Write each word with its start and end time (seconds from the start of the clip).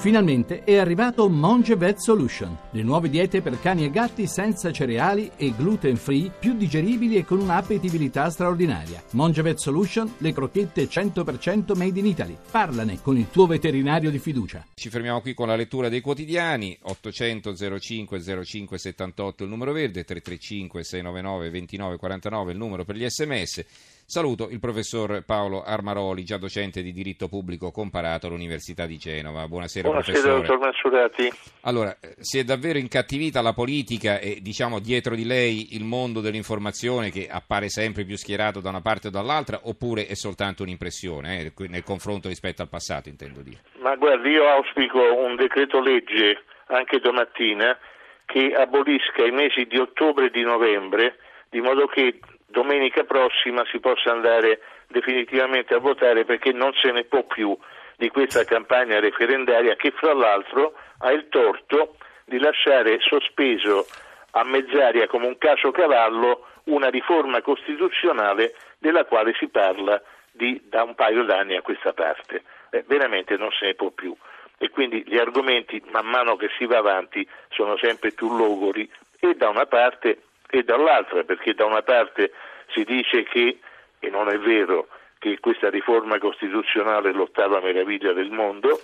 Finalmente 0.00 0.64
è 0.64 0.78
arrivato 0.78 1.28
Monge 1.28 1.76
Vet 1.76 1.98
Solution, 1.98 2.56
le 2.70 2.82
nuove 2.82 3.10
diete 3.10 3.42
per 3.42 3.60
cani 3.60 3.84
e 3.84 3.90
gatti 3.90 4.26
senza 4.26 4.72
cereali 4.72 5.30
e 5.36 5.54
gluten 5.54 5.96
free, 5.96 6.30
più 6.30 6.54
digeribili 6.54 7.16
e 7.16 7.26
con 7.26 7.38
un'appetibilità 7.38 8.30
straordinaria. 8.30 9.02
Monge 9.10 9.42
Vet 9.42 9.58
Solution, 9.58 10.10
le 10.16 10.32
crocchette 10.32 10.88
100% 10.88 11.76
made 11.76 11.98
in 11.98 12.06
Italy. 12.06 12.34
Parlane 12.50 13.02
con 13.02 13.18
il 13.18 13.28
tuo 13.28 13.46
veterinario 13.46 14.10
di 14.10 14.18
fiducia. 14.18 14.66
Ci 14.72 14.88
fermiamo 14.88 15.20
qui 15.20 15.34
con 15.34 15.48
la 15.48 15.54
lettura 15.54 15.90
dei 15.90 16.00
quotidiani, 16.00 16.78
800 16.80 17.54
05 17.78 18.42
05 18.42 18.78
78 18.78 19.44
il 19.44 19.50
numero 19.50 19.72
verde, 19.72 20.02
335 20.04 20.82
699 20.82 21.50
29 21.50 21.96
49 21.98 22.52
il 22.52 22.58
numero 22.58 22.86
per 22.86 22.96
gli 22.96 23.06
sms. 23.06 23.64
Saluto 24.10 24.48
il 24.50 24.58
professor 24.58 25.22
Paolo 25.24 25.62
Armaroli, 25.62 26.24
già 26.24 26.36
docente 26.36 26.82
di 26.82 26.90
diritto 26.90 27.28
pubblico 27.28 27.70
comparato 27.70 28.26
all'Università 28.26 28.84
di 28.84 28.96
Genova. 28.96 29.46
Buonasera, 29.46 29.86
Buonasera 29.86 30.18
professore. 30.18 30.48
dottor 30.48 30.58
Massurati. 30.58 31.30
Allora, 31.60 31.96
eh, 32.00 32.16
si 32.18 32.40
è 32.40 32.42
davvero 32.42 32.80
incattivita 32.80 33.40
la 33.40 33.52
politica 33.52 34.18
e 34.18 34.40
diciamo 34.42 34.80
dietro 34.80 35.14
di 35.14 35.24
lei 35.24 35.76
il 35.76 35.84
mondo 35.84 36.20
dell'informazione 36.20 37.10
che 37.10 37.28
appare 37.30 37.68
sempre 37.68 38.02
più 38.02 38.16
schierato 38.16 38.58
da 38.58 38.70
una 38.70 38.80
parte 38.80 39.06
o 39.06 39.10
dall'altra 39.12 39.60
oppure 39.62 40.08
è 40.08 40.14
soltanto 40.14 40.64
un'impressione 40.64 41.42
eh, 41.42 41.68
nel 41.68 41.84
confronto 41.84 42.26
rispetto 42.26 42.62
al 42.62 42.68
passato, 42.68 43.08
intendo 43.08 43.42
dire? 43.42 43.60
Ma 43.78 43.94
guardi, 43.94 44.30
io 44.30 44.48
auspico 44.48 44.98
un 45.22 45.36
decreto 45.36 45.80
legge 45.80 46.42
anche 46.66 46.98
domattina 46.98 47.78
che 48.26 48.54
abolisca 48.54 49.24
i 49.24 49.30
mesi 49.30 49.66
di 49.66 49.78
ottobre 49.78 50.26
e 50.26 50.30
di 50.30 50.42
novembre 50.42 51.14
di 51.50 51.60
modo 51.60 51.86
che 51.86 52.18
domenica 52.50 53.04
prossima 53.04 53.64
si 53.70 53.78
possa 53.78 54.10
andare 54.10 54.60
definitivamente 54.88 55.74
a 55.74 55.78
votare 55.78 56.24
perché 56.24 56.52
non 56.52 56.72
se 56.74 56.90
ne 56.90 57.04
può 57.04 57.22
più 57.24 57.56
di 57.96 58.08
questa 58.08 58.44
campagna 58.44 58.98
referendaria 58.98 59.76
che 59.76 59.92
fra 59.92 60.12
l'altro 60.14 60.74
ha 60.98 61.12
il 61.12 61.28
torto 61.28 61.96
di 62.24 62.38
lasciare 62.38 62.98
sospeso 63.00 63.86
a 64.32 64.44
mezz'aria 64.44 65.06
come 65.06 65.26
un 65.26 65.38
caso 65.38 65.70
cavallo 65.70 66.46
una 66.64 66.88
riforma 66.88 67.40
costituzionale 67.42 68.54
della 68.78 69.04
quale 69.04 69.34
si 69.38 69.48
parla 69.48 70.00
di, 70.30 70.60
da 70.64 70.82
un 70.82 70.94
paio 70.94 71.24
d'anni 71.24 71.56
a 71.56 71.62
questa 71.62 71.92
parte. 71.92 72.42
Eh, 72.70 72.84
veramente 72.86 73.36
non 73.36 73.50
se 73.50 73.66
ne 73.66 73.74
può 73.74 73.90
più 73.90 74.14
e 74.62 74.68
quindi 74.68 75.02
gli 75.06 75.16
argomenti 75.16 75.82
man 75.90 76.06
mano 76.06 76.36
che 76.36 76.50
si 76.58 76.66
va 76.66 76.78
avanti 76.78 77.26
sono 77.48 77.78
sempre 77.78 78.12
più 78.12 78.36
logori 78.36 78.88
e 79.18 79.34
da 79.34 79.48
una 79.48 79.64
parte 79.64 80.20
e 80.50 80.62
dall'altra, 80.64 81.24
perché 81.24 81.54
da 81.54 81.64
una 81.64 81.82
parte 81.82 82.32
si 82.72 82.84
dice 82.84 83.22
che, 83.22 83.60
e 83.98 84.10
non 84.10 84.28
è 84.28 84.38
vero, 84.38 84.88
che 85.18 85.38
questa 85.38 85.70
riforma 85.70 86.18
costituzionale 86.18 87.10
è 87.10 87.12
l'ottava 87.12 87.60
meraviglia 87.60 88.12
del 88.12 88.30
mondo, 88.30 88.80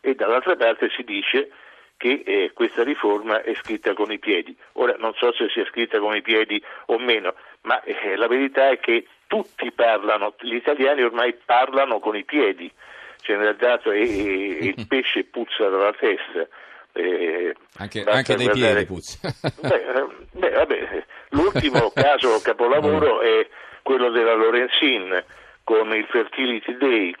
e 0.00 0.14
dall'altra 0.14 0.56
parte 0.56 0.88
si 0.90 1.02
dice 1.02 1.50
che 1.96 2.22
eh, 2.24 2.52
questa 2.54 2.82
riforma 2.82 3.42
è 3.42 3.54
scritta 3.54 3.92
con 3.92 4.10
i 4.10 4.18
piedi. 4.18 4.56
Ora 4.74 4.94
non 4.98 5.12
so 5.14 5.32
se 5.32 5.48
sia 5.50 5.66
scritta 5.66 5.98
con 5.98 6.14
i 6.16 6.22
piedi 6.22 6.62
o 6.86 6.98
meno, 6.98 7.34
ma 7.62 7.82
eh, 7.82 8.16
la 8.16 8.26
verità 8.26 8.70
è 8.70 8.78
che 8.78 9.06
tutti 9.26 9.70
parlano, 9.72 10.34
gli 10.40 10.54
italiani 10.54 11.02
ormai 11.02 11.34
parlano 11.44 11.98
con 11.98 12.16
i 12.16 12.24
piedi, 12.24 12.72
ce 13.20 13.36
n'è 13.36 13.54
dato 13.54 13.90
e, 13.90 14.00
e 14.00 14.66
il 14.66 14.86
pesce 14.88 15.24
puzza 15.24 15.68
dalla 15.68 15.92
testa. 15.92 16.48
Eh, 16.92 17.54
anche, 17.78 18.02
anche 18.02 18.34
dai 18.34 18.50
piedi 18.50 18.86
puzza. 18.86 19.32
beh, 19.62 19.74
eh, 19.74 20.06
beh, 20.32 20.50
vabbè, 20.50 21.04
l'ultimo 21.30 21.90
caso 21.94 22.40
capolavoro 22.42 23.20
è 23.20 23.48
quello 23.82 24.10
della 24.10 24.34
Lorenzin 24.34 25.24
con 25.64 25.94
il 25.94 26.06
Fertility 26.06 26.76
Day. 26.76 27.14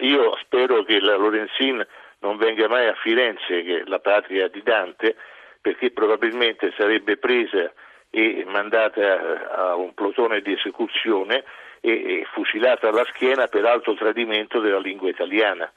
Io 0.00 0.36
spero 0.42 0.84
che 0.84 1.00
la 1.00 1.16
Lorenzin 1.16 1.84
non 2.20 2.36
venga 2.36 2.68
mai 2.68 2.86
a 2.86 2.94
Firenze, 2.94 3.62
che 3.62 3.80
è 3.80 3.82
la 3.86 3.98
patria 3.98 4.48
di 4.48 4.62
Dante, 4.62 5.16
perché 5.60 5.90
probabilmente 5.90 6.72
sarebbe 6.76 7.16
presa 7.16 7.72
e 8.10 8.44
mandata 8.46 9.50
a 9.50 9.74
un 9.74 9.94
plotone 9.94 10.40
di 10.40 10.52
esecuzione 10.52 11.44
e, 11.80 11.90
e 11.90 12.26
fucilata 12.32 12.88
alla 12.88 13.04
schiena 13.04 13.46
per 13.46 13.64
alto 13.64 13.94
tradimento 13.94 14.60
della 14.60 14.78
lingua 14.78 15.08
italiana. 15.08 15.70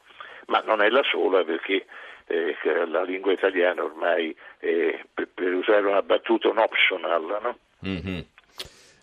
Ma 0.47 0.61
non 0.65 0.81
è 0.81 0.89
la 0.89 1.03
sola 1.03 1.43
perché 1.43 1.85
eh, 2.29 2.55
la 2.87 3.03
lingua 3.03 3.33
italiana 3.33 3.83
ormai 3.83 4.35
è, 4.59 5.03
per, 5.13 5.27
per, 5.33 5.53
usare 5.53 5.85
una 5.87 6.01
battuta, 6.01 6.49
un 6.49 6.59
optional. 6.59 7.39
No? 7.41 7.57
Mm-hmm. 7.85 8.19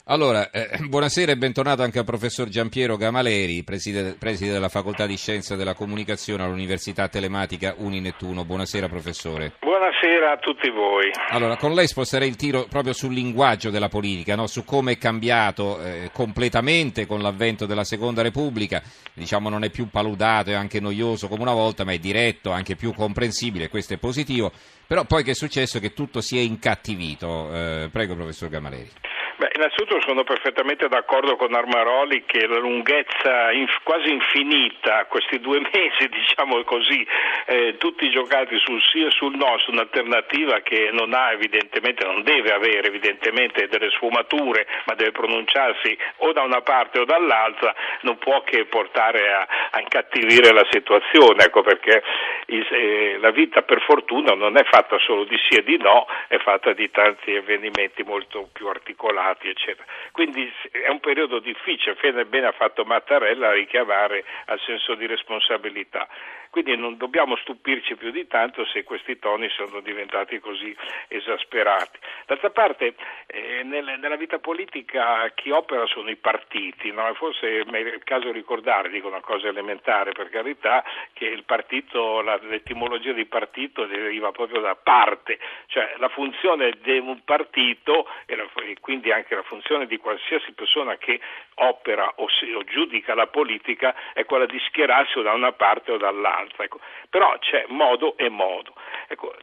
Allora, 0.08 0.50
eh, 0.50 0.78
buonasera 0.86 1.32
e 1.32 1.36
bentornato 1.36 1.82
anche 1.82 1.98
al 1.98 2.04
professor 2.04 2.48
Giampiero 2.48 2.96
Gamaleri, 2.96 3.64
preside, 3.64 4.14
preside, 4.16 4.52
della 4.52 4.68
Facoltà 4.68 5.04
di 5.04 5.16
Scienze 5.16 5.56
della 5.56 5.74
Comunicazione 5.74 6.44
all'Università 6.44 7.08
Telematica 7.08 7.74
Uninettuno. 7.78 8.44
Buonasera 8.44 8.88
professore. 8.88 9.54
Buonasera 9.58 10.30
a 10.30 10.36
tutti 10.36 10.70
voi. 10.70 11.10
Allora, 11.30 11.56
con 11.56 11.74
lei 11.74 11.88
sposterei 11.88 12.28
il 12.28 12.36
tiro 12.36 12.66
proprio 12.68 12.92
sul 12.92 13.14
linguaggio 13.14 13.70
della 13.70 13.88
politica, 13.88 14.36
no? 14.36 14.46
su 14.46 14.64
come 14.64 14.92
è 14.92 14.98
cambiato 14.98 15.82
eh, 15.82 16.10
completamente 16.12 17.04
con 17.04 17.20
l'avvento 17.20 17.66
della 17.66 17.82
Seconda 17.82 18.22
Repubblica. 18.22 18.80
Diciamo 19.12 19.48
non 19.48 19.64
è 19.64 19.70
più 19.70 19.88
paludato, 19.88 20.50
è 20.50 20.54
anche 20.54 20.78
noioso 20.78 21.26
come 21.26 21.42
una 21.42 21.52
volta, 21.52 21.82
ma 21.82 21.90
è 21.90 21.98
diretto, 21.98 22.52
anche 22.52 22.76
più 22.76 22.94
comprensibile, 22.94 23.68
questo 23.68 23.94
è 23.94 23.98
positivo. 23.98 24.52
Però 24.86 25.02
poi 25.02 25.24
che 25.24 25.32
è 25.32 25.34
successo? 25.34 25.80
Che 25.80 25.92
tutto 25.92 26.20
si 26.20 26.38
è 26.38 26.42
incattivito. 26.42 27.52
Eh, 27.52 27.88
prego 27.90 28.14
professor 28.14 28.48
Gamaleri. 28.48 28.90
Beh, 29.38 29.50
innanzitutto 29.54 30.00
sono 30.00 30.24
perfettamente 30.24 30.88
d'accordo 30.88 31.36
con 31.36 31.52
Armaroli 31.52 32.24
che 32.24 32.46
la 32.46 32.56
lunghezza 32.56 33.52
inf- 33.52 33.82
quasi 33.82 34.10
infinita, 34.10 35.04
questi 35.04 35.40
due 35.40 35.60
mesi, 35.72 36.08
diciamo 36.08 36.64
così, 36.64 37.06
eh, 37.44 37.76
tutti 37.76 38.08
giocati 38.08 38.58
sul 38.58 38.80
sì 38.80 39.04
e 39.04 39.10
sul 39.10 39.36
no, 39.36 39.58
su 39.58 39.72
un'alternativa 39.72 40.60
che 40.60 40.88
non 40.90 41.12
ha 41.12 41.32
evidentemente, 41.32 42.06
non 42.06 42.22
deve 42.22 42.54
avere 42.54 42.88
evidentemente 42.88 43.68
delle 43.68 43.90
sfumature, 43.90 44.66
ma 44.86 44.94
deve 44.94 45.12
pronunciarsi 45.12 45.94
o 46.18 46.32
da 46.32 46.40
una 46.40 46.62
parte 46.62 47.00
o 47.00 47.04
dall'altra, 47.04 47.74
non 48.02 48.16
può 48.16 48.40
che 48.40 48.64
portare 48.64 49.34
a, 49.34 49.46
a 49.72 49.80
incattivire 49.80 50.50
la 50.54 50.66
situazione, 50.70 51.44
ecco 51.44 51.60
perché 51.60 52.02
il, 52.46 52.66
eh, 52.70 53.18
la 53.20 53.32
vita 53.32 53.60
per 53.60 53.82
fortuna 53.82 54.32
non 54.32 54.56
è 54.56 54.64
fatta 54.64 54.96
solo 55.00 55.24
di 55.24 55.36
sì 55.46 55.58
e 55.58 55.62
di 55.62 55.76
no, 55.76 56.06
è 56.28 56.38
fatta 56.38 56.72
di 56.72 56.90
tanti 56.90 57.36
avvenimenti 57.36 58.02
molto 58.02 58.48
più 58.50 58.68
articolati 58.68 59.24
stati, 59.26 59.48
eccetera. 59.48 59.84
Quindi 60.12 60.52
è 60.70 60.88
un 60.88 61.00
periodo 61.00 61.40
difficile, 61.40 61.96
bene 62.26 62.46
ha 62.46 62.52
fatto 62.52 62.84
Mattarella 62.84 63.48
a 63.48 63.52
richiamare 63.52 64.24
al 64.46 64.60
senso 64.60 64.94
di 64.94 65.06
responsabilità. 65.06 66.06
Quindi 66.50 66.76
non 66.76 66.96
dobbiamo 66.96 67.36
stupirci 67.36 67.96
più 67.96 68.10
di 68.10 68.26
tanto 68.26 68.64
se 68.64 68.82
questi 68.82 69.18
toni 69.18 69.46
sono 69.50 69.80
diventati 69.80 70.38
così 70.38 70.74
esasperati. 71.08 71.98
D'altra 72.24 72.48
parte, 72.48 72.94
eh, 73.26 73.62
nel, 73.62 73.98
nella 73.98 74.16
vita 74.16 74.38
politica 74.38 75.30
chi 75.34 75.50
opera 75.50 75.84
sono 75.86 76.08
i 76.08 76.16
partiti, 76.16 76.90
no? 76.92 77.12
forse 77.12 77.60
è 77.60 77.76
il 77.76 78.00
caso 78.04 78.32
ricordare, 78.32 78.88
dico 78.88 79.08
una 79.08 79.20
cosa 79.20 79.48
elementare 79.48 80.12
per 80.12 80.30
carità, 80.30 80.82
che 81.12 81.26
il 81.26 81.44
partito, 81.44 82.22
la, 82.22 82.38
l'etimologia 82.40 83.12
di 83.12 83.26
partito 83.26 83.84
deriva 83.84 84.30
proprio 84.32 84.60
da 84.60 84.76
parte, 84.76 85.38
cioè 85.66 85.94
la 85.98 86.08
funzione 86.08 86.78
di 86.80 86.96
un 86.98 87.22
partito 87.22 88.08
e 88.24 88.76
quindi 88.80 89.12
anche 89.16 89.34
la 89.34 89.42
funzione 89.42 89.86
di 89.86 89.96
qualsiasi 89.98 90.52
persona 90.52 90.96
che 90.96 91.20
opera 91.54 92.12
o, 92.16 92.28
si, 92.28 92.50
o 92.52 92.62
giudica 92.64 93.14
la 93.14 93.26
politica 93.26 93.94
è 94.12 94.24
quella 94.24 94.46
di 94.46 94.58
schierarsi 94.68 95.18
o 95.18 95.22
da 95.22 95.32
una 95.32 95.52
parte 95.52 95.92
o 95.92 95.96
dall'altra. 95.96 96.64
Ecco. 96.64 96.80
Però 97.10 97.36
c'è 97.38 97.64
modo 97.68 98.16
e 98.16 98.28
modo. 98.28 98.74
Ecco, 99.08 99.34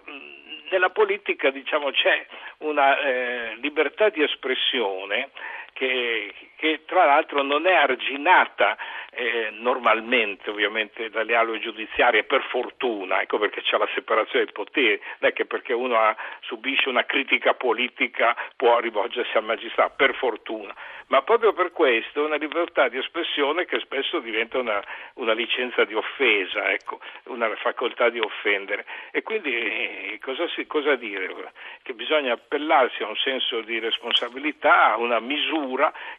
nella 0.70 0.90
politica 0.90 1.50
diciamo, 1.52 1.92
c'è 1.92 2.26
una 2.60 3.00
eh, 3.00 3.56
libertà 3.62 4.10
di 4.10 4.24
espressione 4.24 5.30
che, 5.74 6.34
che, 6.56 6.84
tra 6.86 7.06
l'altro 7.06 7.42
non 7.42 7.66
è 7.66 7.74
arginata 7.74 8.78
eh, 9.12 9.50
normalmente 9.52 10.50
ovviamente 10.50 11.10
dalle 11.10 11.36
aule 11.36 11.60
giudiziarie 11.60 12.24
per 12.24 12.44
fortuna, 12.50 13.22
ecco 13.22 13.40
perché 13.40 13.62
c'è 13.62 13.78
la 13.78 13.90
separazione 13.94 14.46
dei 14.46 14.54
poteri, 14.54 15.02
non 15.20 15.32
è 15.32 15.34
che 15.34 15.46
perché 15.46 15.74
uno 15.74 15.98
ha, 15.98 16.16
subisce 16.42 16.90
una 16.90 17.06
critica 17.06 17.54
politica 17.56 18.36
può 18.56 18.80
rivolgersi 18.80 19.36
al 19.36 19.44
magistrato, 19.44 19.94
per 19.98 20.16
fortuna, 20.16 20.74
ma 21.08 21.22
proprio 21.24 21.54
per 21.54 21.72
questo 21.72 22.24
una 22.24 22.38
libertà 22.38 22.88
di 22.88 22.98
espressione 22.98 23.66
che 23.66 23.80
spesso 23.80 24.20
diventa 24.20 24.60
una, 24.60 24.82
una 25.16 25.34
licenza 25.34 25.84
di 25.86 25.96
offesa, 25.96 26.72
ecco, 26.72 27.00
una 27.26 27.54
facoltà 27.56 28.10
di 28.10 28.20
offendere. 28.20 28.86
E 29.12 29.22
quindi 29.24 29.54
eh, 29.54 30.20
cosa, 30.22 30.48
si, 30.50 30.66
cosa 30.68 30.96
dire? 30.96 31.52
Che 31.82 31.94
bisogna 31.94 32.34
appellarsi 32.34 33.04
a 33.04 33.08
un 33.08 33.16
senso 33.16 33.62
di 33.62 33.80
responsabilità, 33.80 34.94
a 34.94 34.98
una 34.98 35.20
misura 35.20 35.63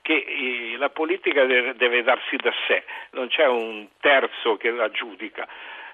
che 0.03 0.15
eh, 0.15 0.77
la 0.79 0.91
politica 0.91 1.45
deve 1.45 2.03
darsi 2.03 2.37
da 2.37 2.53
sé, 2.67 2.85
non 3.11 3.29
c'è 3.29 3.47
un 3.47 3.89
terzo 4.01 4.57
che 4.57 4.71
la 4.71 4.91
giudica. 4.91 5.47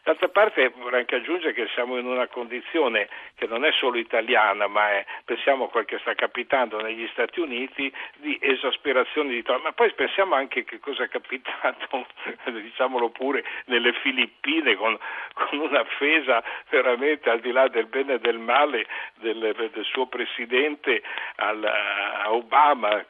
D'altra 0.02 0.28
parte 0.28 0.72
vorrei 0.76 1.00
anche 1.00 1.16
aggiungere 1.16 1.52
che 1.52 1.68
siamo 1.74 1.98
in 1.98 2.06
una 2.06 2.26
condizione 2.26 3.08
che 3.34 3.46
non 3.46 3.64
è 3.64 3.72
solo 3.72 3.98
italiana, 3.98 4.66
ma 4.66 4.90
è, 4.90 5.06
pensiamo 5.24 5.64
a 5.64 5.68
quel 5.68 5.84
che 5.84 5.98
sta 5.98 6.14
capitando 6.14 6.80
negli 6.80 7.06
Stati 7.12 7.40
Uniti 7.40 7.92
di 8.16 8.38
esasperazione 8.40 9.30
di 9.30 9.42
tono, 9.42 9.58
ma 9.58 9.72
poi 9.72 9.92
pensiamo 9.92 10.34
anche 10.34 10.64
che 10.64 10.78
cosa 10.78 11.04
è 11.04 11.08
capitato, 11.08 12.06
diciamolo 12.50 13.10
pure, 13.10 13.44
nelle 13.66 13.92
Filippine 13.92 14.74
con, 14.76 14.98
con 15.34 15.58
un'offesa 15.58 16.42
veramente 16.68 17.28
al 17.28 17.40
di 17.40 17.52
là 17.52 17.68
del 17.68 17.86
bene 17.86 18.14
e 18.14 18.18
del 18.20 18.38
male 18.38 18.86
del, 19.16 19.70
del 19.72 19.84
suo 19.84 20.06
presidente 20.06 21.02
al, 21.36 21.62
a 21.64 22.32
Obama, 22.32 23.04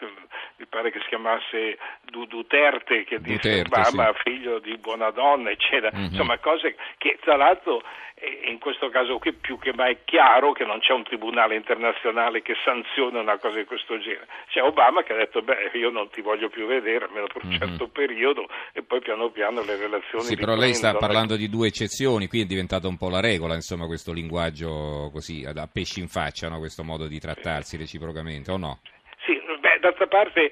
mi 0.56 0.66
pare 0.66 0.90
che 0.90 1.00
si 1.00 1.08
chiamasse 1.08 1.78
Duterte, 2.02 3.04
che 3.04 3.20
disse 3.20 3.62
Duterte, 3.62 3.80
Obama 3.80 4.12
sì. 4.12 4.30
figlio 4.30 4.58
di 4.58 4.76
buona 4.76 5.10
donna, 5.10 5.50
eccetera. 5.50 5.96
Mhm. 5.96 6.04
Insomma, 6.04 6.38
cose 6.38 6.76
che 6.98 7.18
tra 7.20 7.36
l'altro 7.36 7.82
eh, 8.14 8.48
in 8.50 8.58
questo 8.58 8.88
caso 8.90 9.18
qui 9.18 9.32
più 9.32 9.58
che 9.58 9.72
mai 9.74 9.94
è 9.94 9.98
chiaro 10.04 10.52
che 10.52 10.64
non 10.64 10.80
c'è 10.80 10.92
un 10.92 11.02
tribunale 11.04 11.54
internazionale 11.56 12.42
che 12.42 12.54
sanziona 12.64 13.20
una 13.20 13.38
cosa 13.38 13.56
di 13.56 13.64
questo 13.64 13.98
genere. 13.98 14.26
C'è 14.48 14.62
Obama 14.62 15.02
che 15.02 15.12
ha 15.12 15.16
detto 15.16 15.40
beh 15.42 15.70
io 15.74 15.90
non 15.90 16.10
ti 16.10 16.20
voglio 16.20 16.48
più 16.48 16.66
vedere 16.66 17.04
almeno 17.06 17.26
per 17.26 17.42
un 17.44 17.50
Mhm. 17.50 17.58
certo 17.58 17.88
periodo 17.88 18.46
e 18.72 18.82
poi 18.82 19.00
piano 19.00 19.30
piano 19.30 19.62
le 19.62 19.76
relazioni 19.76 20.24
Sì, 20.24 20.36
però 20.36 20.54
lei 20.54 20.74
sta 20.74 20.94
parlando 20.96 21.36
di 21.36 21.48
due 21.48 21.68
eccezioni, 21.68 22.26
qui 22.28 22.42
è 22.42 22.44
diventato 22.44 22.88
un 22.88 22.96
po' 22.96 23.08
la 23.08 23.20
regola, 23.20 23.54
insomma, 23.54 23.86
questo 23.86 24.12
linguaggio 24.12 25.10
così 25.12 25.44
a 25.46 25.68
pesci 25.72 26.00
in 26.00 26.08
faccia, 26.08 26.48
no? 26.48 26.58
questo 26.58 26.82
modo 26.84 27.06
di 27.06 27.18
trattarsi 27.18 27.76
reciprocamente, 27.76 28.50
o 28.50 28.56
no? 28.56 28.80
Sì, 29.24 29.38
beh, 29.60 29.78
d'altra 29.80 30.06
parte 30.06 30.50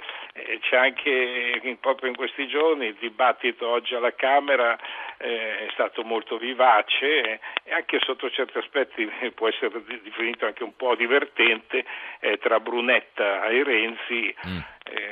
c'è 0.60 0.76
anche 0.76 1.76
proprio 1.80 2.08
in 2.08 2.16
questi 2.16 2.46
giorni 2.48 2.86
il 2.86 2.96
dibattito 2.98 3.68
oggi 3.68 3.94
alla 3.94 4.14
Camera 4.14 4.78
eh, 5.18 5.66
è 5.66 5.68
stato 5.72 6.04
molto 6.04 6.38
vivace 6.38 7.20
eh, 7.20 7.40
e 7.64 7.72
anche 7.72 7.98
sotto 8.00 8.30
certi 8.30 8.58
aspetti 8.58 9.10
eh, 9.20 9.32
può 9.32 9.48
essere 9.48 9.82
definito 10.02 10.46
anche 10.46 10.62
un 10.62 10.74
po' 10.76 10.94
divertente 10.94 11.84
eh, 12.20 12.38
tra 12.38 12.60
Brunetta 12.60 13.46
e 13.48 13.62
Renzi. 13.64 14.34
Mm. 14.46 14.58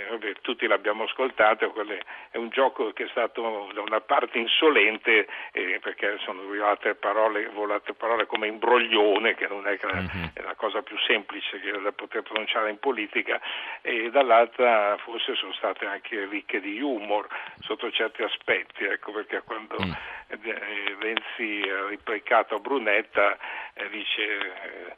Vabbè, 0.09 0.35
tutti 0.41 0.67
l'abbiamo 0.67 1.05
ascoltato, 1.05 1.71
quelle- 1.71 2.03
è 2.31 2.37
un 2.37 2.49
gioco 2.51 2.93
che 2.93 3.05
è 3.05 3.09
stato 3.09 3.71
da 3.73 3.81
una 3.81 4.01
parte 4.01 4.39
insolente 4.39 5.27
eh, 5.53 5.79
perché 5.81 6.19
sono 6.19 6.43
volate 6.43 6.95
parole, 6.95 7.47
volate 7.49 7.93
parole 7.95 8.27
come 8.27 8.47
imbroglione, 8.47 9.35
che 9.35 9.47
non 9.49 9.67
è, 9.67 9.79
che 9.79 9.87
Mhm. 9.87 10.31
è 10.35 10.43
la 10.43 10.55
cosa 10.55 10.83
più 10.83 10.97
semplice 10.99 11.61
che 11.61 11.71
da 11.81 11.93
poter 11.93 12.23
pronunciare 12.23 12.71
in 12.71 12.79
politica, 12.79 13.41
e 13.83 14.11
dall'altra 14.11 14.97
forse 14.99 15.35
sono 15.35 15.53
state 15.55 15.87
anche 15.87 16.27
ricche 16.27 16.61
di 16.61 16.81
humor 16.81 17.27
sotto 17.61 17.91
certi 17.91 18.23
aspetti, 18.23 18.85
ecco, 18.85 19.13
perché 19.13 19.43
quando 19.43 19.83
Mm. 19.83 19.93
eh, 20.29 20.97
Renzi 20.99 21.69
ha 21.71 21.87
replicato 21.89 22.57
a 22.57 22.59
Brunetta 22.59 23.39
eh, 23.75 23.89
dice 23.91 24.23
eh, 24.23 24.95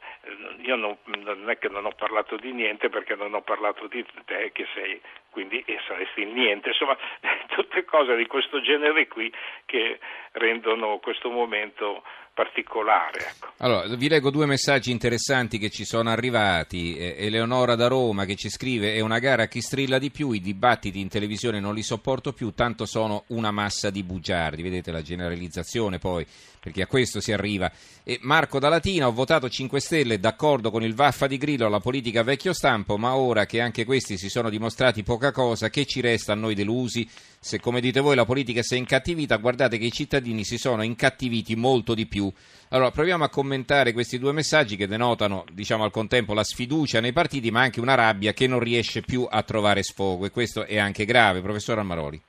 io 0.61 0.75
non, 0.75 0.97
non 1.05 1.49
è 1.49 1.57
che 1.57 1.69
non 1.69 1.85
ho 1.85 1.91
parlato 1.91 2.35
di 2.37 2.51
niente 2.51 2.89
perché 2.89 3.15
non 3.15 3.33
ho 3.33 3.41
parlato 3.41 3.87
di 3.87 4.03
te 4.25 4.51
che 4.51 4.65
sei 4.73 4.98
quindi 5.29 5.63
saresti 5.87 6.21
il 6.21 6.29
niente. 6.29 6.69
Insomma 6.69 6.97
tutte 7.55 7.85
cose 7.85 8.15
di 8.15 8.25
questo 8.25 8.61
genere 8.61 9.07
qui 9.07 9.31
che 9.65 9.99
rendono 10.33 10.99
questo 10.99 11.29
momento 11.29 12.03
particolare 12.39 13.19
ecco. 13.19 13.47
Allora, 13.57 13.93
vi 13.97 14.07
leggo 14.07 14.29
due 14.29 14.45
messaggi 14.45 14.91
interessanti 14.91 15.57
che 15.57 15.69
ci 15.69 15.83
sono 15.83 16.09
arrivati. 16.09 16.97
Eleonora 16.97 17.75
da 17.75 17.87
Roma 17.87 18.23
che 18.23 18.37
ci 18.37 18.49
scrive: 18.49 18.93
È 18.93 19.01
una 19.01 19.19
gara 19.19 19.43
a 19.43 19.47
chi 19.47 19.59
strilla 19.59 19.99
di 19.99 20.11
più, 20.11 20.31
i 20.31 20.39
dibattiti 20.39 21.01
in 21.01 21.09
televisione 21.09 21.59
non 21.59 21.75
li 21.75 21.83
sopporto 21.83 22.31
più, 22.31 22.53
tanto 22.53 22.85
sono 22.85 23.25
una 23.27 23.51
massa 23.51 23.89
di 23.89 24.03
bugiardi. 24.03 24.61
Vedete 24.61 24.93
la 24.93 25.01
generalizzazione 25.01 25.99
poi, 25.99 26.25
perché 26.57 26.83
a 26.83 26.87
questo 26.87 27.19
si 27.19 27.33
arriva. 27.33 27.69
E 28.05 28.17
Marco 28.21 28.59
da 28.59 28.69
Latina, 28.69 29.07
ho 29.07 29.11
votato 29.11 29.49
5 29.49 29.79
Stelle, 29.81 30.19
d'accordo 30.21 30.71
con 30.71 30.81
il 30.81 30.95
vaffa 30.95 31.27
di 31.27 31.37
Grillo 31.37 31.65
alla 31.65 31.81
politica 31.81 32.23
vecchio 32.23 32.53
stampo, 32.53 32.97
ma 32.97 33.15
ora 33.15 33.45
che 33.45 33.59
anche 33.59 33.83
questi 33.83 34.17
si 34.17 34.29
sono 34.29 34.49
dimostrati 34.49 35.03
poca 35.03 35.33
cosa, 35.33 35.69
che 35.69 35.85
ci 35.85 35.99
resta 35.99 36.31
a 36.31 36.35
noi 36.35 36.55
delusi? 36.55 37.05
Se 37.41 37.59
come 37.59 37.81
dite 37.81 37.99
voi 37.99 38.15
la 38.15 38.25
politica 38.25 38.61
si 38.61 38.75
è 38.75 38.77
incattivita, 38.77 39.35
guardate 39.35 39.77
che 39.77 39.85
i 39.85 39.91
cittadini 39.91 40.45
si 40.45 40.57
sono 40.57 40.81
incattiviti 40.81 41.55
molto 41.55 41.93
di 41.93 42.05
Allora, 42.69 42.91
proviamo 42.91 43.23
a 43.23 43.29
commentare 43.29 43.93
questi 43.93 44.19
due 44.19 44.31
messaggi 44.31 44.75
che 44.75 44.87
denotano, 44.87 45.45
diciamo 45.51 45.83
al 45.83 45.91
contempo, 45.91 46.33
la 46.33 46.43
sfiducia 46.43 47.01
nei 47.01 47.13
partiti, 47.13 47.51
ma 47.51 47.61
anche 47.61 47.79
una 47.79 47.95
rabbia 47.95 48.33
che 48.33 48.47
non 48.47 48.59
riesce 48.59 49.01
più 49.01 49.27
a 49.29 49.41
trovare 49.43 49.83
sfogo 49.83 50.25
e 50.25 50.31
questo 50.31 50.65
è 50.65 50.77
anche 50.77 51.05
grave. 51.05 51.41
Professor 51.41 51.77
Almaroli. 51.77 52.21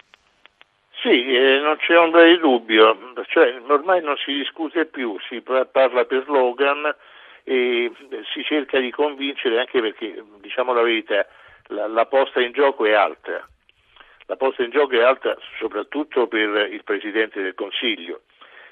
Sì, 1.03 1.35
eh, 1.35 1.61
non 1.63 1.77
c'è 1.79 1.97
ombra 1.97 2.25
di 2.25 2.39
dubbio, 2.39 3.15
cioè, 3.29 3.59
ormai 3.69 4.03
non 4.03 4.17
si 4.17 4.33
discute 4.35 4.85
più, 4.85 5.17
si 5.29 5.41
pa- 5.41 5.65
parla 5.65 6.05
per 6.05 6.25
slogan 6.25 6.95
e 7.45 7.85
eh, 7.85 7.93
si 8.35 8.43
cerca 8.45 8.79
di 8.79 8.91
convincere 8.91 9.59
anche 9.59 9.81
perché, 9.81 10.23
diciamo 10.41 10.75
la 10.75 10.83
verità, 10.83 11.27
la, 11.69 11.87
la 11.87 12.05
posta 12.05 12.41
in 12.41 12.53
gioco 12.53 12.85
è 12.85 12.93
alta. 12.93 13.49
La 14.27 14.37
posta 14.37 14.63
in 14.63 14.71
gioco 14.71 14.95
è 14.95 15.03
alta 15.03 15.37
soprattutto 15.59 16.27
per 16.27 16.69
il 16.71 16.85
Presidente 16.85 17.41
del 17.41 17.55
Consiglio, 17.55 18.21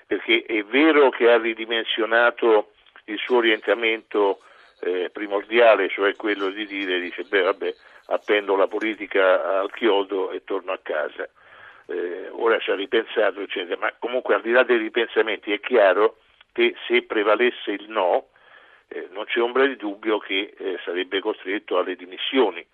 perché 0.08 0.42
è 0.46 0.64
vero 0.64 1.10
che 1.10 1.30
ha 1.30 1.36
ridimensionato 1.36 2.72
il 3.04 3.18
suo 3.18 3.36
orientamento 3.36 4.40
eh, 4.80 5.10
primordiale, 5.12 5.90
cioè 5.90 6.16
quello 6.16 6.48
di 6.48 6.64
dire, 6.64 6.98
dice, 6.98 7.24
beh 7.24 7.42
vabbè, 7.42 7.74
appendo 8.06 8.56
la 8.56 8.66
politica 8.66 9.60
al 9.60 9.70
chiodo 9.70 10.30
e 10.30 10.42
torno 10.44 10.72
a 10.72 10.80
casa. 10.82 11.28
Eh, 11.86 12.28
ora 12.32 12.58
ci 12.58 12.70
ha 12.70 12.74
ripensato, 12.74 13.42
eccetera, 13.42 13.78
ma 13.78 13.92
comunque 13.98 14.34
al 14.34 14.40
di 14.40 14.50
là 14.50 14.62
dei 14.62 14.78
ripensamenti 14.78 15.52
è 15.52 15.60
chiaro 15.60 16.16
che 16.52 16.74
se 16.86 17.02
prevalesse 17.02 17.72
il 17.72 17.90
no, 17.90 18.28
eh, 18.88 19.08
non 19.10 19.26
c'è 19.26 19.40
ombra 19.40 19.66
di 19.66 19.76
dubbio 19.76 20.18
che 20.18 20.54
eh, 20.56 20.78
sarebbe 20.86 21.20
costretto 21.20 21.76
alle 21.76 21.96
dimissioni, 21.96 22.66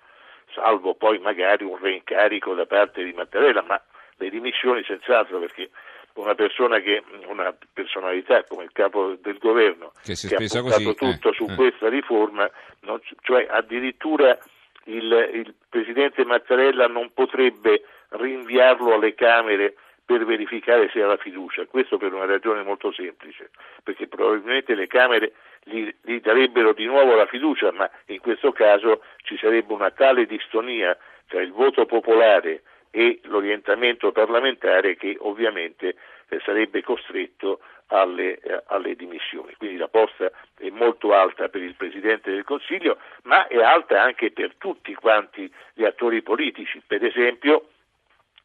salvo 0.52 0.94
poi 0.94 1.18
magari 1.18 1.64
un 1.64 1.78
reincarico 1.80 2.54
da 2.54 2.66
parte 2.66 3.02
di 3.02 3.12
Mattarella, 3.12 3.62
ma 3.62 3.82
le 4.18 4.30
dimissioni 4.30 4.84
senz'altro 4.84 5.40
perché 5.40 5.70
una 6.14 6.34
persona 6.34 6.80
che, 6.80 7.02
una 7.26 7.54
personalità 7.72 8.44
come 8.44 8.64
il 8.64 8.72
capo 8.72 9.16
del 9.20 9.38
governo 9.38 9.92
Che 10.02 10.14
si 10.14 10.26
è 10.26 10.36
che 10.36 10.44
ha 10.44 10.60
puntato 10.60 10.94
così, 10.94 10.94
tutto 10.94 11.30
eh, 11.30 11.34
su 11.34 11.46
eh. 11.48 11.54
questa 11.54 11.88
riforma, 11.88 12.48
non 12.80 13.00
cioè 13.22 13.46
addirittura 13.50 14.38
il, 14.84 15.30
il 15.32 15.54
Presidente 15.68 16.24
Mattarella 16.24 16.86
non 16.86 17.10
potrebbe 17.12 17.84
rinviarlo 18.10 18.94
alle 18.94 19.14
Camere 19.14 19.74
per 20.04 20.24
verificare 20.24 20.90
se 20.92 21.02
ha 21.02 21.06
la 21.06 21.16
fiducia, 21.16 21.64
questo 21.66 21.96
per 21.96 22.12
una 22.12 22.26
ragione 22.26 22.62
molto 22.62 22.92
semplice, 22.92 23.50
perché 23.82 24.06
probabilmente 24.06 24.74
le 24.74 24.86
Camere 24.86 25.32
gli, 25.64 25.88
gli 26.02 26.20
darebbero 26.20 26.74
di 26.74 26.84
nuovo 26.84 27.14
la 27.14 27.26
fiducia, 27.26 27.72
ma 27.72 27.90
in 28.06 28.20
questo 28.20 28.52
caso 28.52 29.02
ci 29.22 29.36
sarebbe 29.38 29.72
una 29.72 29.90
tale 29.90 30.26
distonia 30.26 30.96
tra 31.26 31.40
il 31.40 31.52
voto 31.52 31.86
popolare 31.86 32.62
e 32.96 33.18
l'orientamento 33.24 34.12
parlamentare 34.12 34.94
che 34.94 35.16
ovviamente 35.18 35.96
eh, 36.28 36.38
sarebbe 36.44 36.80
costretto 36.80 37.58
alle, 37.88 38.38
eh, 38.38 38.62
alle 38.66 38.94
dimissioni. 38.94 39.52
Quindi 39.58 39.78
la 39.78 39.88
posta 39.88 40.30
è 40.56 40.70
molto 40.70 41.12
alta 41.12 41.48
per 41.48 41.60
il 41.60 41.74
Presidente 41.74 42.30
del 42.30 42.44
Consiglio, 42.44 42.98
ma 43.24 43.48
è 43.48 43.60
alta 43.60 44.00
anche 44.00 44.30
per 44.30 44.54
tutti 44.58 44.94
quanti 44.94 45.52
gli 45.72 45.82
attori 45.82 46.22
politici. 46.22 46.80
Per 46.86 47.04
esempio 47.04 47.70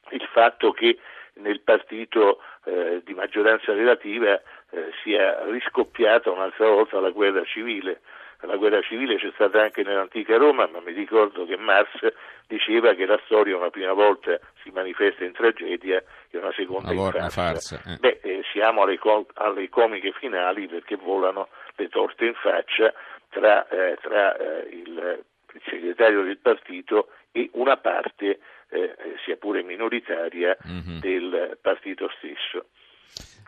il 0.10 0.28
fatto 0.32 0.72
che 0.72 0.98
nel 1.34 1.62
partito 1.62 2.42
eh, 2.64 3.04
di 3.06 3.14
maggioranza 3.14 3.72
relativa 3.72 4.34
eh, 4.72 4.92
sia 5.04 5.46
riscoppiata 5.46 6.32
un'altra 6.32 6.68
volta 6.70 7.00
la 7.00 7.12
guerra 7.12 7.44
civile. 7.44 8.02
La 8.44 8.56
guerra 8.56 8.82
civile 8.82 9.18
c'è 9.18 9.32
stata 9.34 9.62
anche 9.62 9.84
nell'antica 9.84 10.38
Roma, 10.38 10.66
ma 10.68 10.80
mi 10.80 10.94
ricordo 10.94 11.46
che 11.46 11.58
Marx 11.58 12.14
diceva 12.48 12.94
che 12.94 13.06
la 13.06 13.20
storia 13.26 13.58
una 13.58 13.70
prima 13.70 13.92
volta 13.94 14.40
si 14.64 14.70
manifesta 14.72 15.24
in 15.26 15.34
tragedia 15.34 16.02
e 16.32 16.38
una 16.38 16.52
seconda 16.54 16.92
Una 16.92 17.02
in 17.06 17.12
farsa. 17.12 17.30
farsa, 17.30 17.82
eh. 17.86 17.98
Beh, 18.00 18.20
eh, 18.24 18.42
siamo 18.52 18.84
alle, 18.84 18.98
co- 18.98 19.28
alle 19.36 19.68
comiche 19.70 20.14
finali 20.14 20.68
perché 20.68 20.96
volano 20.96 21.50
le 21.76 21.90
torte 21.90 22.26
in 22.26 22.34
faccia 22.34 22.94
tra, 23.30 23.68
eh, 23.68 23.98
tra, 24.02 24.36
eh, 24.38 24.70
il, 24.72 25.24
il 25.54 25.62
segretario 25.66 26.24
del 26.24 26.38
partito 26.40 27.10
e 27.32 27.50
una 27.54 27.78
parte, 27.78 28.40
eh, 28.70 28.96
sia 29.26 29.36
pure 29.36 29.64
minoritaria, 29.64 30.58
Mhm. 30.64 31.00
del 31.02 31.58
partito 31.62 32.10
stesso. 32.18 32.68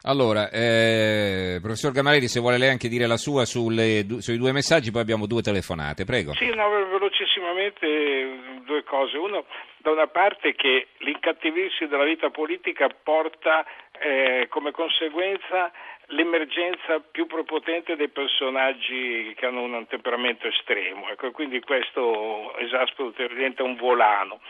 Allora, 0.04 0.50
eh, 0.50 1.60
professor 1.62 1.92
Gamarelli, 1.92 2.28
se 2.28 2.40
vuole 2.40 2.58
lei 2.58 2.70
anche 2.70 2.88
dire 2.88 3.06
la 3.06 3.18
sua 3.18 3.46
sulle 3.46 4.04
sui 4.20 4.38
due 4.38 4.52
messaggi, 4.52 4.90
poi 4.90 5.02
abbiamo 5.02 5.28
due 5.28 5.44
telefonate, 5.44 6.06
prego. 6.06 6.34
Sì, 6.34 6.50
no, 6.56 6.70
velocissimamente 6.70 7.86
eh, 7.86 8.40
due 8.66 8.84
cose. 8.84 9.18
Uno, 9.18 9.46
da 9.78 9.92
una 9.92 10.08
parte 10.08 10.56
che 10.56 10.88
l'incattivirsi 10.98 11.86
della 11.86 12.04
vita 12.04 12.32
politica 12.32 12.90
porta 12.90 13.64
eh, 14.00 14.48
come 14.50 14.72
conseguenza 14.72 15.72
l'emergenza 16.08 17.00
più 17.00 17.28
prepotente 17.28 17.96
dei 17.96 18.10
personaggi 18.10 19.34
che 19.38 19.46
hanno 19.46 19.62
un 19.62 19.86
temperamento 19.88 20.48
estremo, 20.48 21.10
ecco, 21.10 21.30
quindi 21.32 21.62
questo 21.62 22.58
esaspero 22.58 23.14
diventa 23.16 23.62
un 23.64 23.76
volano. 23.76 24.42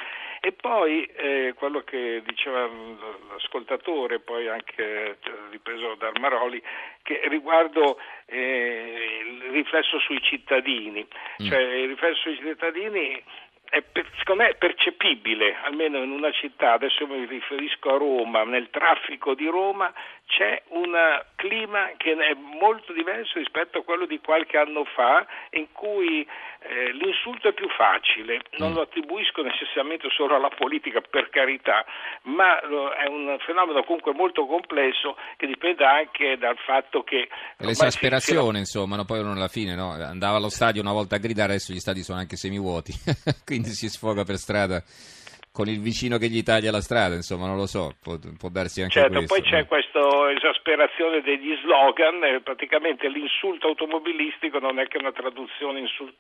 E 0.44 0.54
poi 0.54 1.04
eh, 1.04 1.54
quello 1.56 1.82
che 1.82 2.24
diceva 2.26 2.68
l'ascoltatore, 3.30 4.22
poi 4.22 4.48
anche 4.48 5.20
ripreso 5.52 5.94
da 6.00 6.08
Armaroli, 6.08 6.60
che 7.04 7.22
riguardo 7.28 8.00
eh, 8.26 9.24
il 9.24 9.52
riflesso 9.52 10.00
sui 10.00 10.20
cittadini, 10.20 11.06
mm. 11.44 11.46
cioè 11.46 11.60
il 11.60 11.90
riflesso 11.90 12.22
sui 12.22 12.38
cittadini 12.38 13.24
è, 13.70 13.84
secondo 14.18 14.44
me 14.44 14.50
è 14.50 14.56
percepibile, 14.56 15.58
almeno 15.64 16.02
in 16.02 16.10
una 16.10 16.32
città, 16.32 16.74
adesso 16.74 17.06
mi 17.06 17.24
riferisco 17.26 17.94
a 17.94 17.98
Roma, 17.98 18.44
nel 18.44 18.70
traffico 18.72 19.36
di 19.36 19.46
Roma 19.46 19.94
c'è 20.26 20.62
un 20.70 20.94
clima 21.42 21.90
che 21.98 22.14
è 22.14 22.38
molto 22.38 22.94
diverso 22.94 23.40
rispetto 23.40 23.80
a 23.80 23.84
quello 23.84 24.06
di 24.06 24.20
qualche 24.24 24.58
anno 24.58 24.86
fa, 24.86 25.26
in 25.58 25.72
cui 25.72 26.22
eh, 26.22 26.94
l'insulto 26.94 27.48
è 27.48 27.54
più 27.54 27.68
facile, 27.70 28.42
non 28.58 28.72
mm. 28.72 28.76
lo 28.76 28.82
attribuisco 28.82 29.42
necessariamente 29.42 30.08
solo 30.12 30.36
alla 30.36 30.54
politica 30.54 31.02
per 31.02 31.30
carità, 31.30 31.84
ma 32.24 32.60
è 32.60 33.08
un 33.08 33.38
fenomeno 33.44 33.84
comunque 33.84 34.14
molto 34.14 34.46
complesso 34.46 35.18
che 35.38 35.48
dipende 35.48 35.84
anche 35.84 36.38
dal 36.38 36.58
fatto 36.58 37.02
che... 37.02 37.28
L'esasperazione, 37.58 38.54
si... 38.54 38.60
insomma, 38.60 38.96
no? 38.96 39.06
poi 39.06 39.20
uno 39.20 39.32
alla 39.32 39.48
fine 39.48 39.74
no? 39.74 39.94
andava 39.94 40.38
allo 40.38 40.50
stadio 40.50 40.82
una 40.82 40.94
volta 40.94 41.16
a 41.16 41.20
gridare, 41.20 41.54
adesso 41.54 41.74
gli 41.74 41.80
stadi 41.80 42.04
sono 42.04 42.20
anche 42.20 42.36
semivuoti, 42.36 42.94
quindi 43.44 43.70
si 43.70 43.90
sfoga 43.90 44.24
per 44.24 44.36
strada 44.36 44.84
con 45.52 45.68
il 45.68 45.82
vicino 45.82 46.18
che 46.18 46.30
gli 46.30 46.44
taglia 46.44 46.72
la 46.72 46.82
strada, 46.82 47.16
insomma, 47.16 47.46
non 47.46 47.58
lo 47.58 47.68
so, 47.68 47.96
può, 48.02 48.18
può 48.38 48.50
darsi 48.50 48.82
anche 48.82 48.94
certo, 48.94 49.18
questo. 49.18 49.36
Certo, 49.36 49.50
poi 49.50 49.52
c'è 49.52 49.68
questa 49.68 50.32
esasperazione 50.32 51.22
degli 51.22 51.54
slogan, 51.62 52.24
eh, 52.24 52.42
praticamente 52.42 53.10
l'insulto 53.10 53.68
automobilistico 53.68 54.60
non 54.60 54.80
è 54.80 54.88
che 54.88 54.98
una 54.98 55.12
traduzione 55.12 55.80
insult- 55.80 56.16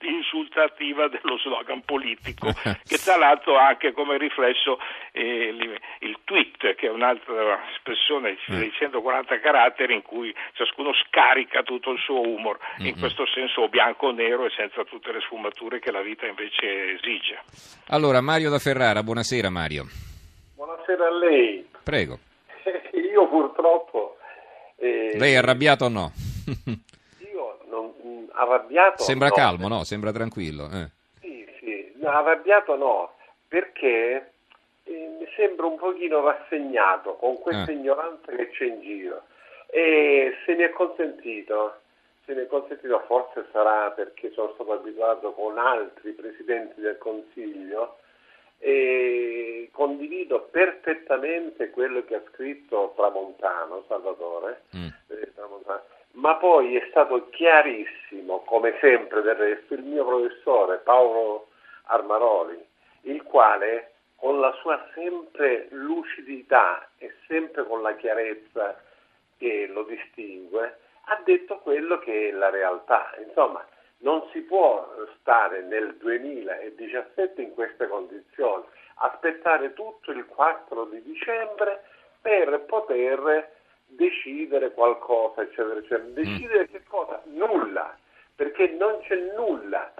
insultativa 0.00 1.08
dello 1.08 1.38
slogan 1.38 1.82
politico, 1.84 2.52
che 2.84 2.98
tra 2.98 3.16
l'altro 3.16 3.56
ha 3.56 3.68
anche 3.68 3.92
come 3.92 4.18
riflesso 4.18 4.78
eh, 5.12 5.54
il 6.00 6.18
tweet, 6.24 6.74
che 6.74 6.86
è 6.86 6.90
un'altra 6.90 7.58
espressione 7.72 8.36
di 8.46 8.72
140 8.72 9.34
mm. 9.34 9.40
caratteri 9.40 9.94
in 9.94 10.02
cui 10.02 10.34
ciascuno 10.52 10.92
scarica 11.06 11.62
tutto 11.62 11.90
il 11.92 11.98
suo 11.98 12.20
humor, 12.20 12.58
in 12.78 12.98
questo 12.98 13.26
senso 13.26 13.68
bianco 13.68 14.08
o 14.08 14.12
nero 14.12 14.44
e 14.46 14.50
senza 14.56 14.84
tutte 14.84 15.12
le 15.12 15.20
sfumature 15.20 15.78
che 15.78 15.90
la 15.90 16.02
vita 16.02 16.26
invece 16.26 16.94
esige. 16.94 17.40
Allora, 17.88 18.20
Mario 18.20 18.50
da 18.50 18.58
Ferrara, 18.58 19.02
buonasera 19.02 19.50
Mario. 19.50 19.86
Buonasera 20.54 21.06
a 21.06 21.18
lei. 21.18 21.66
Prego. 21.82 22.18
Io 22.92 23.28
purtroppo... 23.28 24.16
Eh, 24.78 25.12
lei 25.16 25.32
è 25.32 25.36
arrabbiato 25.36 25.86
o 25.86 25.88
no? 25.88 26.12
arrabbiato 28.36 29.02
Sembra 29.02 29.28
no. 29.28 29.34
calmo, 29.34 29.68
no? 29.68 29.84
Sembra 29.84 30.12
tranquillo. 30.12 30.68
Eh. 30.70 30.88
Sì, 31.20 31.46
sì, 31.58 31.92
no, 31.96 32.10
arrabbiato 32.10 32.76
no, 32.76 33.14
perché 33.48 34.30
eh, 34.84 35.16
mi 35.18 35.26
sembra 35.34 35.66
un 35.66 35.76
pochino 35.76 36.22
rassegnato 36.24 37.14
con 37.14 37.38
questa 37.40 37.70
eh. 37.70 37.74
ignoranza 37.74 38.32
che 38.32 38.50
c'è 38.50 38.66
in 38.66 38.80
giro. 38.80 39.22
E 39.68 40.34
se 40.44 40.54
mi 40.54 40.62
è 40.62 40.70
consentito, 40.70 41.80
se 42.24 42.34
mi 42.34 42.42
è 42.42 42.46
consentito, 42.46 43.02
forse 43.06 43.46
sarà 43.52 43.90
perché 43.90 44.30
sono 44.32 44.52
stato 44.54 44.72
abituato 44.72 45.32
con 45.32 45.58
altri 45.58 46.12
presidenti 46.12 46.80
del 46.80 46.98
Consiglio, 46.98 47.98
e 48.58 49.68
condivido 49.72 50.48
perfettamente 50.50 51.70
quello 51.70 52.04
che 52.04 52.14
ha 52.14 52.22
scritto 52.32 52.94
Tramontano, 52.96 53.84
Salvatore, 53.86 54.62
mm. 54.74 54.86
eh, 55.08 55.32
Tramontano 55.34 55.82
ma 56.16 56.36
poi 56.36 56.76
è 56.76 56.86
stato 56.88 57.28
chiarissimo, 57.30 58.40
come 58.40 58.76
sempre 58.80 59.22
del 59.22 59.34
resto, 59.34 59.74
il 59.74 59.82
mio 59.82 60.04
professore 60.04 60.78
Paolo 60.78 61.48
Armaroli, 61.84 62.64
il 63.02 63.22
quale 63.22 63.92
con 64.16 64.40
la 64.40 64.52
sua 64.60 64.82
sempre 64.94 65.66
lucidità 65.70 66.88
e 66.98 67.14
sempre 67.26 67.66
con 67.66 67.82
la 67.82 67.94
chiarezza 67.96 68.80
che 69.36 69.66
lo 69.66 69.82
distingue, 69.82 70.78
ha 71.04 71.20
detto 71.22 71.58
quello 71.58 71.98
che 71.98 72.28
è 72.28 72.32
la 72.32 72.48
realtà. 72.48 73.14
Insomma, 73.24 73.64
non 73.98 74.26
si 74.32 74.40
può 74.40 74.88
stare 75.20 75.60
nel 75.62 75.96
2017 75.96 77.42
in 77.42 77.52
queste 77.52 77.86
condizioni, 77.88 78.64
aspettare 78.96 79.74
tutto 79.74 80.10
il 80.12 80.24
4 80.24 80.84
di 80.86 81.02
dicembre 81.02 81.84
per 82.22 82.64
poter 82.64 83.55
decidere 83.96 84.72
qualcosa, 84.72 85.42
eccetera, 85.42 85.78
eccetera. 85.78 86.04
Mm. 86.04 86.12
Decidere 86.12 86.68
che 86.68 86.82
cosa? 86.84 87.22
Nulla, 87.24 87.96
perché 88.34 88.68
non 88.68 89.00
c'è 89.00 89.16
nulla 89.36 89.92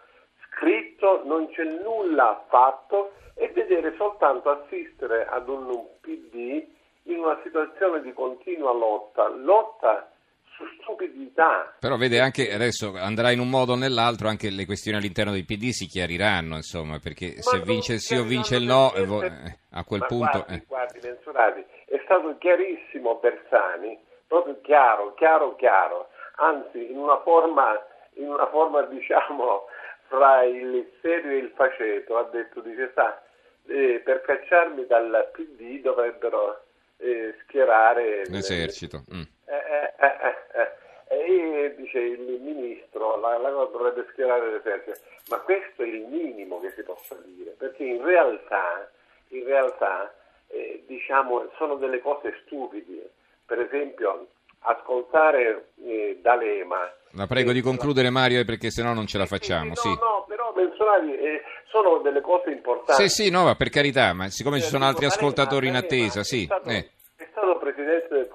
scritto, 0.56 1.22
non 1.24 1.48
c'è 1.50 1.64
nulla 1.64 2.44
fatto 2.48 3.12
e 3.34 3.48
vedere 3.48 3.94
soltanto 3.96 4.50
assistere 4.50 5.26
ad 5.26 5.48
un 5.48 5.86
PD 6.00 6.64
in 7.04 7.18
una 7.18 7.38
situazione 7.42 8.00
di 8.00 8.12
continua 8.12 8.72
lotta, 8.72 9.28
lotta 9.28 10.10
su 10.56 10.64
stupidità. 10.80 11.74
Però 11.78 11.96
vede 11.96 12.20
anche 12.20 12.52
adesso 12.52 12.94
andrà 12.96 13.30
in 13.30 13.40
un 13.40 13.50
modo 13.50 13.72
o 13.72 13.76
nell'altro, 13.76 14.28
anche 14.28 14.50
le 14.50 14.64
questioni 14.64 14.96
all'interno 14.96 15.32
del 15.32 15.44
PD 15.44 15.68
si 15.70 15.86
chiariranno, 15.86 16.56
insomma, 16.56 16.98
perché 16.98 17.34
Ma 17.36 17.42
se 17.42 17.60
vince 17.60 17.92
il 17.94 18.00
sì 18.00 18.16
o 18.16 18.24
vince 18.24 18.56
il 18.56 18.64
no, 18.64 18.92
eh, 18.94 19.04
a 19.70 19.84
quel 19.84 20.00
Ma 20.00 20.06
punto... 20.06 20.38
Guardi, 20.38 20.54
eh. 20.54 20.64
guardi, 20.66 20.98
mensurati, 21.02 21.64
è 21.86 22.00
stato 22.04 22.36
chiarissimo 22.38 23.16
Bersani, 23.16 23.98
proprio 24.26 24.58
chiaro, 24.62 25.14
chiaro, 25.14 25.54
chiaro, 25.56 26.08
anzi 26.36 26.90
in 26.90 26.96
una 26.98 27.20
forma, 27.20 27.78
in 28.14 28.28
una 28.28 28.48
forma 28.48 28.82
diciamo 28.82 29.66
fra 30.08 30.44
il 30.44 30.88
serio 31.00 31.30
e 31.32 31.36
il 31.36 31.52
faceto, 31.54 32.16
ha 32.16 32.24
detto, 32.30 32.60
dice, 32.60 32.92
sa, 32.94 33.20
eh, 33.66 34.00
per 34.04 34.22
cacciarmi 34.22 34.86
dal 34.86 35.30
PD 35.32 35.80
dovrebbero 35.82 36.62
eh, 36.98 37.34
schierare 37.42 38.22
l'esercito. 38.28 39.02
Mm. 39.12 39.22
Eh, 39.46 40.35
eh, 41.66 41.68
eh, 41.68 41.72
eh, 41.72 41.74
dice 41.76 41.98
il 41.98 42.40
ministro, 42.40 43.18
la, 43.20 43.38
la 43.38 43.50
cosa 43.50 43.70
dovrebbe 43.72 44.06
schierare 44.12 44.50
l'esercito, 44.50 44.98
ma 45.28 45.38
questo 45.40 45.82
è 45.82 45.86
il 45.86 46.06
minimo 46.06 46.60
che 46.60 46.70
si 46.72 46.82
possa 46.82 47.16
dire, 47.24 47.50
perché 47.56 47.84
in 47.84 48.04
realtà, 48.04 48.90
in 49.28 49.44
realtà 49.44 50.14
eh, 50.48 50.84
diciamo, 50.86 51.50
sono 51.56 51.76
delle 51.76 52.00
cose 52.00 52.34
stupide. 52.44 53.10
Per 53.46 53.60
esempio, 53.60 54.26
ascoltare 54.60 55.68
eh, 55.84 56.18
D'Alema. 56.20 56.92
La 57.12 57.26
prego 57.26 57.52
di 57.52 57.60
concludere 57.60 58.10
Mario 58.10 58.44
perché 58.44 58.70
sennò 58.70 58.92
non 58.92 59.06
ce 59.06 59.18
la 59.18 59.26
facciamo. 59.26 59.74
Sì, 59.74 59.82
sì. 59.82 59.88
No, 59.88 59.94
no, 59.94 60.24
però 60.26 60.52
menzionati 60.54 61.14
eh, 61.14 61.42
sono 61.68 61.98
delle 61.98 62.20
cose 62.20 62.50
importanti. 62.50 63.08
Sì, 63.08 63.22
sì, 63.22 63.30
no, 63.30 63.44
ma 63.44 63.54
per 63.54 63.70
carità, 63.70 64.12
ma 64.12 64.28
siccome 64.28 64.60
ci 64.60 64.68
sono 64.68 64.84
altri 64.84 65.06
ascoltatori 65.06 65.68
in 65.68 65.76
attesa, 65.76 66.22
sì. 66.24 66.42
È 66.42 66.46
stato, 66.46 66.68
eh. 66.68 66.90
è 67.16 67.26
stato 67.30 67.56
Presidente 67.58 68.08
del 68.10 68.28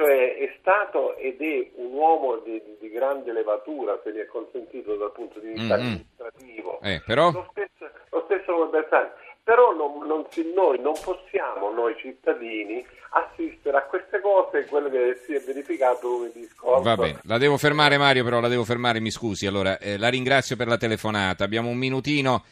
cioè 0.00 0.36
è 0.36 0.56
stato 0.60 1.14
ed 1.16 1.42
è 1.42 1.70
un 1.74 1.92
uomo 1.92 2.38
di, 2.38 2.58
di, 2.80 2.88
grande 2.88 3.32
levatura, 3.32 4.00
se 4.02 4.12
mi 4.12 4.20
è 4.20 4.26
consentito 4.26 4.96
dal 4.96 5.12
punto 5.12 5.38
di 5.40 5.48
vista 5.48 5.76
mm-hmm. 5.76 5.86
amministrativo. 5.86 6.80
Eh, 6.80 7.02
però... 7.04 7.30
Lo 7.30 7.46
stesso, 7.50 7.90
lo 8.08 8.22
stesso 8.24 8.66
Bersani 8.68 9.08
però 9.42 9.74
non, 9.74 10.06
non 10.06 10.24
si, 10.30 10.52
noi 10.54 10.78
non 10.80 10.94
possiamo, 11.02 11.70
noi 11.70 11.96
cittadini, 11.98 12.86
assistere 13.10 13.76
a 13.78 13.82
queste 13.82 14.20
cose, 14.20 14.64
quello 14.66 14.88
che 14.88 15.20
si 15.26 15.34
è 15.34 15.40
verificato 15.40 16.06
lunedì 16.08 16.48
scorso. 16.54 16.82
Va 16.82 16.94
bene, 16.94 17.18
la 17.24 17.36
devo 17.36 17.56
fermare 17.56 17.98
Mario, 17.98 18.22
però 18.22 18.38
la 18.40 18.48
devo 18.48 18.64
fermare, 18.64 19.00
mi 19.00 19.10
scusi. 19.10 19.46
Allora, 19.46 19.78
eh, 19.78 19.98
la 19.98 20.08
ringrazio 20.08 20.56
per 20.56 20.68
la 20.68 20.76
telefonata. 20.76 21.42
Abbiamo 21.42 21.68
un 21.68 21.78
minutino 21.78 22.44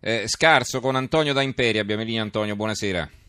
eh, 0.00 0.26
scarso 0.26 0.80
con 0.80 0.96
Antonio 0.96 1.34
da 1.34 1.42
Imperia. 1.42 1.82
Abbiamo 1.82 2.04
lì 2.04 2.16
Antonio, 2.16 2.56
buonasera. 2.56 3.25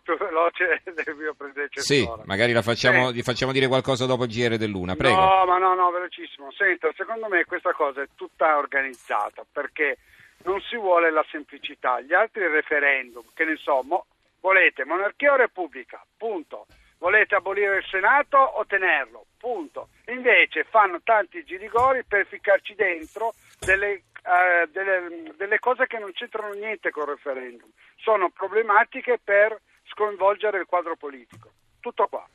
Più 0.00 0.16
veloce 0.16 0.82
del 1.04 1.14
mio 1.16 1.34
predecessore. 1.34 1.82
Sì, 1.82 2.08
magari 2.24 2.52
facciamo, 2.62 3.08
sì. 3.08 3.16
gli 3.16 3.22
facciamo 3.22 3.52
dire 3.52 3.68
qualcosa 3.68 4.06
dopo 4.06 4.24
il 4.24 4.30
GR 4.30 4.56
dell'Una, 4.56 4.96
prego. 4.96 5.16
No, 5.16 5.44
ma 5.44 5.58
no, 5.58 5.74
no, 5.74 5.90
velocissimo. 5.90 6.50
Senta, 6.52 6.90
secondo 6.96 7.28
me 7.28 7.44
questa 7.44 7.72
cosa 7.72 8.02
è 8.02 8.08
tutta 8.14 8.56
organizzata, 8.56 9.44
perché 9.50 9.98
non 10.44 10.60
si 10.60 10.76
vuole 10.76 11.10
la 11.10 11.24
semplicità. 11.30 12.00
Gli 12.00 12.14
altri 12.14 12.46
referendum, 12.48 13.24
che 13.34 13.44
ne 13.44 13.56
so, 13.56 13.82
mo, 13.82 14.06
volete 14.40 14.84
monarchia 14.84 15.32
o 15.32 15.36
repubblica? 15.36 16.04
Punto. 16.16 16.66
Volete 16.98 17.34
abolire 17.34 17.78
il 17.78 17.84
Senato 17.90 18.38
o 18.38 18.64
tenerlo? 18.64 19.26
Punto. 19.36 19.88
Invece 20.06 20.62
fanno 20.62 21.00
tanti 21.02 21.42
girigori 21.44 22.04
per 22.04 22.26
ficcarci 22.26 22.74
dentro 22.76 23.34
delle, 23.58 24.02
uh, 24.22 24.70
delle, 24.70 25.32
delle 25.36 25.58
cose 25.58 25.88
che 25.88 25.98
non 25.98 26.12
c'entrano 26.12 26.52
niente 26.52 26.90
col 26.90 27.06
referendum. 27.08 27.68
Sono 27.96 28.30
problematiche 28.30 29.18
per 29.22 29.60
sconvolgere 29.92 30.58
il 30.58 30.66
quadro 30.66 30.96
politico. 30.96 31.50
Tutto 31.80 32.06
qua. 32.08 32.26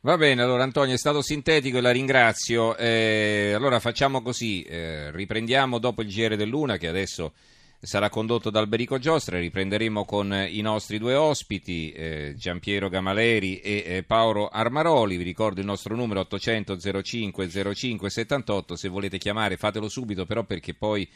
Va 0.00 0.16
bene, 0.16 0.42
allora 0.42 0.64
Antonio 0.64 0.94
è 0.94 0.98
stato 0.98 1.22
sintetico 1.22 1.78
e 1.78 1.80
la 1.80 1.92
ringrazio. 1.92 2.76
Eh, 2.76 3.52
allora 3.54 3.78
facciamo 3.78 4.20
così, 4.20 4.62
eh, 4.62 5.12
riprendiamo 5.12 5.78
dopo 5.78 6.02
il 6.02 6.08
GR 6.08 6.34
dell'Una 6.34 6.76
che 6.76 6.88
adesso 6.88 7.32
sarà 7.84 8.08
condotto 8.10 8.50
da 8.50 8.60
Alberico 8.60 8.98
Giostra, 8.98 9.38
riprenderemo 9.38 10.04
con 10.04 10.32
i 10.48 10.60
nostri 10.60 10.98
due 10.98 11.14
ospiti, 11.14 11.92
eh, 11.92 12.34
Giampiero 12.36 12.88
Gamaleri 12.88 13.58
e 13.58 13.84
eh, 13.84 14.02
Paolo 14.04 14.48
Armaroli, 14.48 15.16
vi 15.16 15.24
ricordo 15.24 15.60
il 15.60 15.66
nostro 15.66 15.96
numero 15.96 16.20
800 16.20 16.78
05 17.02 17.74
05 17.74 18.10
78, 18.10 18.76
se 18.76 18.88
volete 18.88 19.18
chiamare 19.18 19.56
fatelo 19.56 19.88
subito 19.88 20.26
però 20.26 20.44
perché 20.44 20.74
poi 20.74 21.08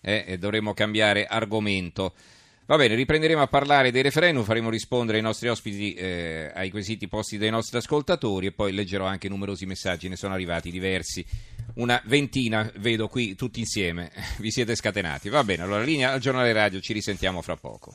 eh, 0.00 0.36
dovremo 0.38 0.74
cambiare 0.74 1.26
argomento. 1.26 2.14
Va 2.64 2.76
bene, 2.76 2.94
riprenderemo 2.94 3.42
a 3.42 3.48
parlare 3.48 3.90
dei 3.90 4.02
referendum, 4.02 4.44
faremo 4.44 4.70
rispondere 4.70 5.18
ai 5.18 5.22
nostri 5.24 5.48
ospiti 5.48 5.94
eh, 5.94 6.50
ai 6.54 6.70
quesiti 6.70 7.08
posti 7.08 7.36
dai 7.36 7.50
nostri 7.50 7.76
ascoltatori 7.76 8.46
e 8.46 8.52
poi 8.52 8.72
leggerò 8.72 9.04
anche 9.04 9.28
numerosi 9.28 9.66
messaggi, 9.66 10.08
ne 10.08 10.16
sono 10.16 10.32
arrivati 10.32 10.70
diversi, 10.70 11.24
una 11.74 12.00
ventina 12.06 12.70
vedo 12.76 13.08
qui 13.08 13.34
tutti 13.34 13.58
insieme, 13.58 14.12
vi 14.38 14.52
siete 14.52 14.76
scatenati. 14.76 15.28
Va 15.28 15.42
bene, 15.42 15.62
allora 15.62 15.82
linea 15.82 16.12
al 16.12 16.20
giornale 16.20 16.52
radio, 16.52 16.80
ci 16.80 16.92
risentiamo 16.92 17.42
fra 17.42 17.56
poco. 17.56 17.94